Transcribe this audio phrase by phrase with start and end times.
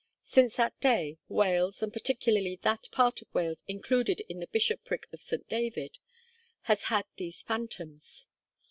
[0.23, 5.21] Since that day, Wales, and particularly that part of Wales included in the bishopric of
[5.21, 5.47] St.
[5.47, 5.99] David,
[6.63, 8.25] has had these phantoms.